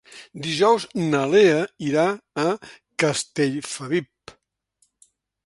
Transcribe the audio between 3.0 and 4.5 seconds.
Castellfabib.